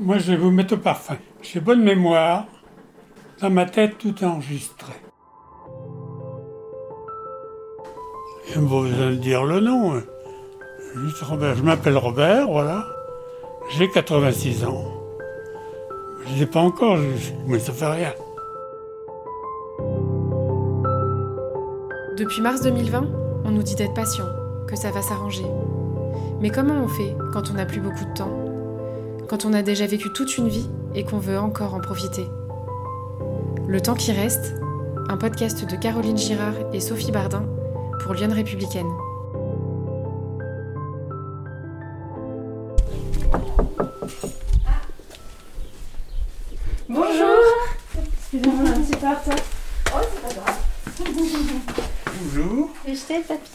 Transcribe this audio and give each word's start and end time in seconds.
Moi, 0.00 0.16
je 0.18 0.30
vais 0.32 0.36
vous 0.38 0.50
mettre 0.50 0.74
au 0.74 0.78
parfum. 0.78 1.16
J'ai 1.42 1.60
bonne 1.60 1.82
mémoire. 1.82 2.46
Dans 3.40 3.50
ma 3.50 3.66
tête, 3.66 3.98
tout 3.98 4.14
est 4.22 4.26
enregistré. 4.26 4.92
Il 8.48 8.52
a 8.52 8.60
pas 8.60 8.66
besoin 8.66 9.10
de 9.10 9.14
dire 9.16 9.44
le 9.44 9.60
nom. 9.60 9.94
hein. 9.94 10.02
Juste 10.96 11.20
Robert. 11.22 11.54
Je 11.54 11.62
m'appelle 11.62 11.96
Robert, 11.96 12.48
voilà. 12.48 12.84
J'ai 13.70 13.88
86 13.90 14.64
ans. 14.64 14.84
Je 16.26 16.32
ne 16.34 16.38
sais 16.38 16.46
pas 16.46 16.60
encore, 16.60 16.98
mais 17.46 17.58
ça 17.58 17.72
fait 17.72 17.86
rien. 17.86 18.12
Depuis 22.16 22.40
mars 22.42 22.62
2020, 22.62 23.06
on 23.44 23.50
nous 23.50 23.62
dit 23.62 23.74
d'être 23.74 23.94
patient, 23.94 24.26
que 24.66 24.76
ça 24.76 24.90
va 24.90 25.00
s'arranger. 25.02 25.46
Mais 26.40 26.50
comment 26.50 26.74
on 26.82 26.88
fait 26.88 27.14
quand 27.32 27.50
on 27.50 27.54
n'a 27.54 27.66
plus 27.66 27.80
beaucoup 27.80 28.04
de 28.04 28.14
temps? 28.14 28.49
Quand 29.30 29.44
on 29.44 29.52
a 29.52 29.62
déjà 29.62 29.86
vécu 29.86 30.12
toute 30.12 30.38
une 30.38 30.48
vie 30.48 30.68
et 30.92 31.04
qu'on 31.04 31.18
veut 31.18 31.38
encore 31.38 31.74
en 31.74 31.80
profiter 31.80 32.26
Le 33.68 33.80
temps 33.80 33.94
qui 33.94 34.10
reste, 34.10 34.56
un 35.08 35.16
podcast 35.16 35.70
de 35.70 35.76
Caroline 35.76 36.18
Girard 36.18 36.56
et 36.72 36.80
Sophie 36.80 37.12
Bardin 37.12 37.46
pour 38.02 38.14
Lyon 38.14 38.30
Républicaine. 38.32 38.88
Bonjour 46.88 47.38
Excusez-moi, 48.18 48.68
un 48.68 48.80
petit 48.80 48.96
peu 48.96 49.06
en 49.06 49.10
retard. 49.10 49.36
Oh, 49.94 49.98
c'est 50.12 50.22
pas 50.22 50.34
grave. 50.40 50.58
Bonjour. 52.20 52.70
Je 52.84 52.94
t'ai, 52.94 53.20
papy. 53.20 53.50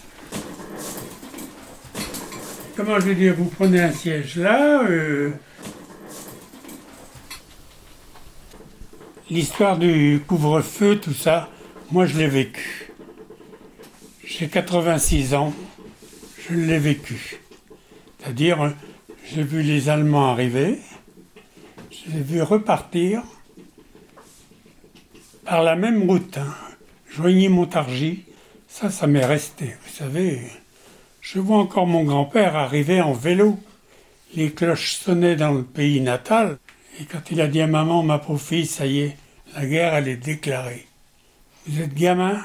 Comment 2.78 2.98
je 2.98 3.08
vais 3.08 3.16
dire, 3.16 3.36
vous 3.38 3.50
prenez 3.50 3.82
un 3.82 3.92
siège 3.92 4.38
là. 4.38 4.84
euh, 4.84 5.32
L'histoire 9.32 9.80
du 9.80 10.22
couvre-feu, 10.28 11.00
tout 11.00 11.16
ça, 11.16 11.50
moi 11.92 12.06
je 12.06 12.16
l'ai 12.16 12.28
vécu. 12.28 12.92
J'ai 14.24 14.48
86 14.48 15.34
ans, 15.34 15.52
je 16.48 16.54
l'ai 16.54 16.78
vécu. 16.78 17.40
C'est-à-dire, 18.20 18.76
j'ai 19.26 19.42
vu 19.42 19.64
les 19.64 19.90
Allemands 19.90 20.32
arriver, 20.32 20.78
je 21.90 22.12
les 22.12 22.20
ai 22.20 22.22
vus 22.22 22.42
repartir 22.44 23.24
par 25.44 25.64
la 25.64 25.76
même 25.76 26.08
route, 26.08 26.38
hein, 26.38 26.54
Joigny-Montargis. 27.10 28.26
Ça, 28.68 28.92
ça 28.92 29.08
m'est 29.08 29.26
resté. 29.26 29.76
Vous 29.86 29.94
savez, 29.94 30.42
je 31.22 31.40
vois 31.40 31.58
encore 31.58 31.88
mon 31.88 32.04
grand-père 32.04 32.56
arriver 32.56 33.02
en 33.02 33.14
vélo. 33.14 33.58
Les 34.36 34.52
cloches 34.52 34.98
sonnaient 34.98 35.36
dans 35.36 35.54
le 35.54 35.64
pays 35.64 36.00
natal. 36.00 36.60
Et 37.00 37.06
quand 37.06 37.32
il 37.32 37.42
a 37.42 37.48
dit 37.48 37.62
à 37.62 37.68
maman, 37.68 38.04
ma 38.04 38.20
pauvre 38.20 38.40
fille, 38.42 38.66
ça 38.66 38.86
y 38.86 39.00
est, 39.00 39.18
la 39.54 39.66
guerre, 39.66 39.96
elle 39.96 40.08
est 40.08 40.18
déclarée. 40.18 40.88
Vous 41.68 41.82
êtes 41.82 41.94
gamin, 41.94 42.42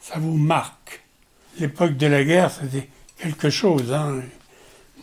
ça 0.00 0.18
vous 0.18 0.36
marque. 0.36 1.02
L'époque 1.58 1.96
de 1.96 2.06
la 2.06 2.24
guerre, 2.24 2.50
c'était 2.50 2.88
quelque 3.18 3.50
chose. 3.50 3.92
Hein. 3.92 4.22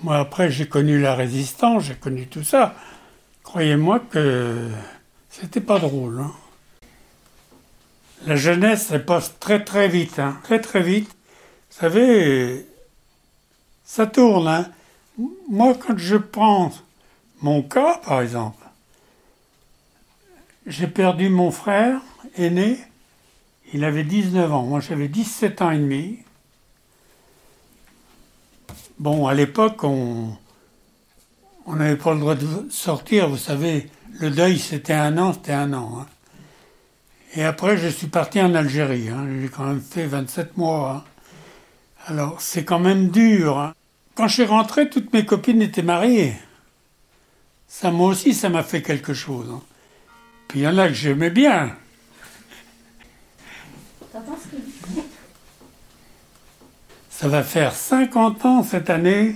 Moi, 0.01 0.17
après, 0.17 0.49
j'ai 0.49 0.67
connu 0.67 0.99
la 0.99 1.13
résistance, 1.15 1.83
j'ai 1.83 1.95
connu 1.95 2.27
tout 2.27 2.43
ça. 2.43 2.75
Croyez-moi 3.43 3.99
que 3.99 4.69
c'était 5.29 5.61
pas 5.61 5.79
drôle. 5.79 6.21
hein. 6.21 6.31
La 8.25 8.35
jeunesse, 8.35 8.89
elle 8.91 9.05
passe 9.05 9.37
très 9.39 9.63
très 9.63 9.87
vite, 9.87 10.17
hein. 10.19 10.39
très 10.43 10.61
très 10.61 10.81
vite. 10.81 11.09
Vous 11.09 11.79
savez, 11.79 12.65
ça 13.83 14.07
tourne. 14.07 14.69
Moi, 15.49 15.75
quand 15.75 15.97
je 15.97 16.15
pense 16.15 16.83
mon 17.41 17.61
cas, 17.61 17.99
par 18.05 18.21
exemple, 18.21 18.62
j'ai 20.65 20.87
perdu 20.87 21.29
mon 21.29 21.51
frère 21.51 21.99
aîné, 22.37 22.77
il 23.73 23.83
avait 23.83 24.03
19 24.03 24.51
ans, 24.53 24.63
moi 24.63 24.79
j'avais 24.79 25.07
17 25.07 25.61
ans 25.61 25.71
et 25.71 25.77
demi. 25.77 26.19
Bon, 28.99 29.27
à 29.27 29.33
l'époque, 29.33 29.83
on 29.83 30.37
n'avait 31.67 31.97
pas 31.97 32.13
le 32.13 32.19
droit 32.19 32.35
de 32.35 32.47
sortir, 32.69 33.27
vous 33.29 33.37
savez, 33.37 33.89
le 34.19 34.29
deuil 34.29 34.59
c'était 34.59 34.93
un 34.93 35.17
an, 35.17 35.33
c'était 35.33 35.53
un 35.53 35.73
an. 35.73 35.99
hein. 36.01 36.07
Et 37.35 37.43
après, 37.43 37.77
je 37.77 37.87
suis 37.87 38.07
parti 38.07 38.39
en 38.41 38.53
Algérie, 38.53 39.09
hein. 39.09 39.27
j'ai 39.41 39.49
quand 39.49 39.63
même 39.65 39.81
fait 39.81 40.05
27 40.05 40.55
mois. 40.57 40.91
hein. 40.91 41.03
Alors, 42.05 42.41
c'est 42.41 42.63
quand 42.63 42.79
même 42.79 43.09
dur. 43.09 43.73
Quand 44.15 44.27
je 44.27 44.33
suis 44.33 44.45
rentré, 44.45 44.89
toutes 44.89 45.11
mes 45.13 45.25
copines 45.25 45.61
étaient 45.61 45.81
mariées. 45.81 46.35
Ça, 47.67 47.89
moi 47.91 48.09
aussi, 48.09 48.33
ça 48.33 48.49
m'a 48.49 48.61
fait 48.61 48.83
quelque 48.83 49.13
chose. 49.13 49.49
Puis 50.47 50.59
il 50.59 50.63
y 50.63 50.67
en 50.67 50.77
a 50.77 50.87
que 50.87 50.93
j'aimais 50.93 51.29
bien. 51.29 51.75
Ça 57.09 57.27
va 57.27 57.43
faire 57.43 57.73
50 57.73 58.45
ans 58.45 58.63
cette 58.63 58.89
année 58.89 59.35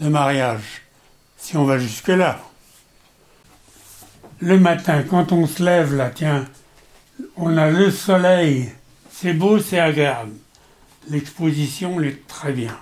de 0.00 0.08
mariage, 0.08 0.82
si 1.36 1.56
on 1.56 1.64
va 1.64 1.78
jusque-là. 1.78 2.40
Le 4.40 4.58
matin, 4.58 5.02
quand 5.02 5.32
on 5.32 5.46
se 5.46 5.62
lève, 5.62 5.94
là, 5.94 6.10
tiens, 6.10 6.46
on 7.36 7.56
a 7.56 7.70
le 7.70 7.90
soleil, 7.90 8.72
c'est 9.10 9.32
beau, 9.32 9.58
c'est 9.58 9.78
agréable. 9.78 10.32
L'exposition, 11.08 12.00
elle 12.00 12.08
est 12.08 12.26
très 12.26 12.52
bien. 12.52 12.76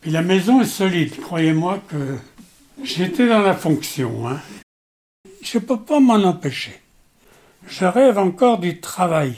Puis 0.00 0.10
la 0.10 0.22
maison 0.22 0.60
est 0.60 0.66
solide, 0.66 1.18
croyez-moi 1.20 1.82
que 1.88 2.18
j'étais 2.82 3.28
dans 3.28 3.40
la 3.40 3.54
fonction. 3.54 4.28
Hein. 4.28 4.40
Je 5.40 5.58
ne 5.58 5.62
peux 5.62 5.80
pas 5.80 6.00
m'en 6.00 6.14
empêcher. 6.14 6.80
Je 7.66 7.84
rêve 7.84 8.18
encore 8.18 8.58
du 8.58 8.80
travail. 8.80 9.34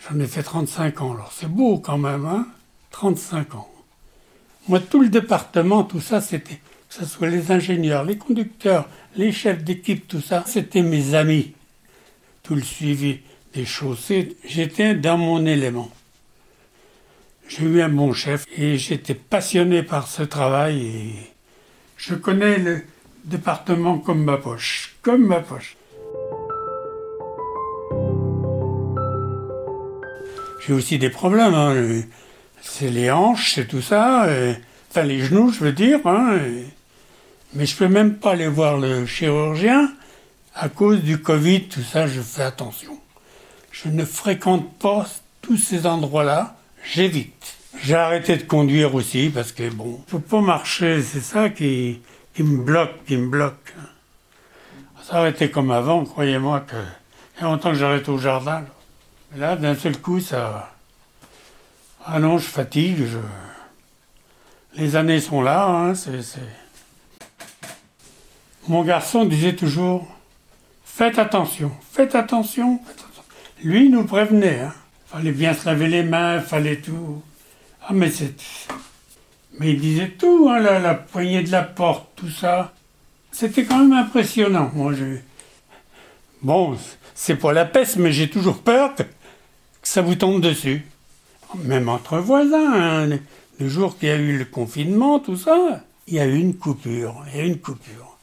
J'en 0.00 0.18
ai 0.20 0.26
fait 0.26 0.42
35 0.42 1.00
ans, 1.00 1.12
alors 1.12 1.32
c'est 1.32 1.50
beau 1.50 1.78
quand 1.78 1.98
même, 1.98 2.26
hein? 2.26 2.46
35 2.90 3.54
ans. 3.54 3.70
Moi, 4.68 4.80
tout 4.80 5.00
le 5.00 5.08
département, 5.08 5.84
tout 5.84 6.00
ça, 6.00 6.20
c'était, 6.20 6.60
que 6.88 6.94
ce 6.94 7.04
soit 7.04 7.28
les 7.28 7.50
ingénieurs, 7.50 8.04
les 8.04 8.18
conducteurs, 8.18 8.88
les 9.16 9.32
chefs 9.32 9.64
d'équipe, 9.64 10.06
tout 10.06 10.20
ça, 10.20 10.44
c'était 10.46 10.82
mes 10.82 11.14
amis. 11.14 11.52
Tout 12.42 12.54
le 12.54 12.62
suivi 12.62 13.20
des 13.54 13.64
chaussées, 13.64 14.36
j'étais 14.44 14.94
dans 14.94 15.18
mon 15.18 15.46
élément. 15.46 15.90
J'ai 17.48 17.64
eu 17.64 17.82
un 17.82 17.88
bon 17.88 18.12
chef 18.12 18.46
et 18.56 18.78
j'étais 18.78 19.14
passionné 19.14 19.82
par 19.82 20.08
ce 20.08 20.22
travail 20.22 20.86
et 20.86 21.14
je 21.96 22.14
connais 22.14 22.58
le 22.58 22.82
département 23.24 23.98
comme 23.98 24.24
ma 24.24 24.36
poche, 24.36 24.96
comme 25.02 25.26
ma 25.26 25.40
poche. 25.40 25.76
J'ai 30.66 30.72
aussi 30.72 30.98
des 30.98 31.10
problèmes. 31.10 31.54
hein. 31.54 31.74
C'est 32.62 32.90
les 32.90 33.10
hanches, 33.10 33.52
c'est 33.54 33.66
tout 33.66 33.82
ça. 33.82 34.26
et- 34.32 34.56
enfin, 34.90 35.02
les 35.02 35.20
genoux, 35.20 35.52
je 35.52 35.60
veux 35.60 35.72
dire. 35.72 36.00
hein, 36.06 36.38
mais 37.52 37.66
je 37.66 37.76
peux 37.76 37.88
même 37.88 38.14
pas 38.16 38.32
aller 38.32 38.48
voir 38.48 38.78
le 38.78 39.06
chirurgien 39.06 39.92
à 40.54 40.68
cause 40.68 41.00
du 41.02 41.18
Covid, 41.18 41.64
tout 41.64 41.82
ça. 41.82 42.06
Je 42.06 42.20
fais 42.20 42.42
attention. 42.42 42.98
Je 43.72 43.88
ne 43.88 44.04
fréquente 44.04 44.72
pas 44.78 45.06
tous 45.42 45.56
ces 45.56 45.86
endroits-là. 45.86 46.56
J'évite. 46.84 47.54
J'ai 47.82 47.94
arrêté 47.96 48.36
de 48.36 48.42
conduire 48.44 48.94
aussi 48.94 49.30
parce 49.34 49.52
que 49.52 49.68
bon, 49.68 50.00
je 50.06 50.12
peux 50.12 50.20
pas 50.22 50.40
marcher. 50.40 51.02
C'est 51.02 51.20
ça 51.20 51.48
qui, 51.50 52.00
me 52.38 52.58
bloque, 52.62 53.04
qui 53.06 53.16
me 53.16 53.28
bloque. 53.28 53.74
Été 55.28 55.50
comme 55.50 55.70
avant, 55.70 56.04
croyez-moi 56.04 56.60
que 56.60 56.76
il 57.36 57.42
y 57.42 57.44
a 57.44 57.48
longtemps 57.50 57.70
que 57.72 57.76
j'arrête 57.78 58.08
au 58.08 58.16
jardin. 58.16 58.64
Là, 59.36 59.56
d'un 59.56 59.74
seul 59.74 59.98
coup, 59.98 60.20
ça. 60.20 60.70
Ah 62.04 62.20
non, 62.20 62.38
je 62.38 62.46
fatigue. 62.46 63.04
Je... 63.04 63.18
Les 64.80 64.94
années 64.94 65.20
sont 65.20 65.42
là. 65.42 65.66
Hein, 65.66 65.94
c'est, 65.94 66.20
Mon 68.68 68.82
garçon 68.84 69.24
disait 69.24 69.56
toujours 69.56 70.06
Faites 70.84 71.18
attention, 71.18 71.72
faites 71.90 72.14
attention. 72.14 72.78
faites 72.86 73.00
attention. 73.00 73.24
Lui 73.64 73.88
nous 73.88 74.04
prévenait. 74.04 74.60
Hein. 74.60 74.74
Fallait 75.06 75.32
bien 75.32 75.52
se 75.52 75.66
laver 75.66 75.88
les 75.88 76.04
mains, 76.04 76.40
fallait 76.40 76.76
tout. 76.76 77.20
Ah, 77.82 77.92
mais 77.92 78.10
c'est. 78.10 78.34
Mais 79.58 79.72
il 79.72 79.80
disait 79.80 80.10
tout, 80.10 80.48
hein, 80.48 80.60
la, 80.60 80.78
la 80.78 80.94
poignée 80.94 81.42
de 81.42 81.50
la 81.50 81.62
porte, 81.62 82.06
tout 82.14 82.30
ça. 82.30 82.72
C'était 83.32 83.64
quand 83.64 83.78
même 83.78 83.92
impressionnant. 83.92 84.70
Moi, 84.74 84.92
je. 84.92 85.16
Bon, 86.42 86.78
c'est 87.16 87.36
pas 87.36 87.52
la 87.52 87.64
peste, 87.64 87.96
mais 87.96 88.12
j'ai 88.12 88.30
toujours 88.30 88.62
peur 88.62 88.94
ça 89.94 90.02
vous 90.02 90.16
tombe 90.16 90.40
dessus? 90.40 90.82
Même 91.62 91.88
entre 91.88 92.18
voisins, 92.18 92.72
hein, 92.72 93.06
le, 93.06 93.68
jour 93.68 93.96
qu'il 93.96 94.08
y 94.08 94.10
a 94.10 94.16
eu 94.16 94.36
le 94.36 94.44
confinement, 94.44 95.20
tout 95.20 95.36
ça, 95.36 95.84
il 96.08 96.14
y 96.14 96.18
a 96.18 96.26
eu 96.26 96.36
une 96.36 96.56
coupure. 96.56 97.24
Il 97.28 97.36
y 97.36 97.40
a 97.40 97.44
eu 97.44 97.46
une 97.46 97.60
coupure. 97.60 98.18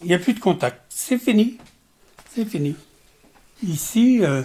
Il 0.00 0.06
n'y 0.06 0.14
a 0.14 0.18
plus 0.18 0.32
de 0.32 0.40
contact. 0.40 0.80
C'est 0.88 1.18
fini. 1.18 1.58
C'est 2.30 2.46
fini. 2.46 2.74
Ici, 3.62 4.20
euh, 4.22 4.42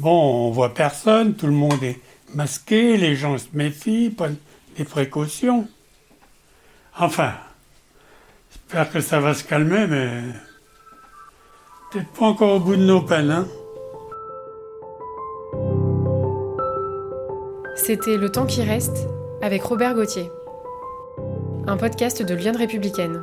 bon, 0.00 0.48
on 0.48 0.50
voit 0.50 0.74
personne, 0.74 1.32
tout 1.32 1.46
le 1.46 1.52
monde 1.54 1.82
est 1.82 1.98
masqué, 2.34 2.98
les 2.98 3.16
gens 3.16 3.38
se 3.38 3.46
méfient, 3.54 4.10
prennent 4.10 4.36
des 4.76 4.84
précautions. 4.84 5.66
Enfin, 6.98 7.32
j'espère 8.50 8.92
que 8.92 9.00
ça 9.00 9.18
va 9.18 9.32
se 9.32 9.44
calmer, 9.44 9.86
mais 9.86 10.24
Peut-être 11.90 12.08
pas 12.08 12.26
encore 12.26 12.56
au 12.56 12.60
bout 12.60 12.76
de 12.76 12.84
nos 12.84 13.00
peines, 13.00 13.30
hein. 13.30 13.48
C'était 17.74 18.18
Le 18.18 18.30
temps 18.30 18.44
qui 18.44 18.62
reste 18.62 19.08
avec 19.40 19.62
Robert 19.62 19.94
Gauthier. 19.94 20.30
Un 21.66 21.78
podcast 21.78 22.22
de 22.22 22.34
Lyon 22.34 22.52
Républicaine. 22.56 23.22